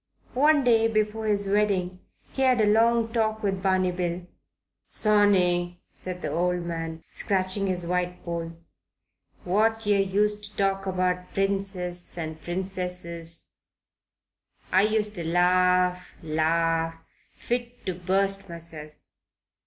[0.35, 1.99] On the day before his wedding
[2.31, 4.25] he had a long talk with Barney Bill.
[4.87, 8.53] "Sonny," said the old man, scratching his white poll,
[9.43, 13.49] "when yer used to talk about princes and princesses,
[14.71, 16.95] I used to larf larf
[17.35, 18.93] fit to bust myself.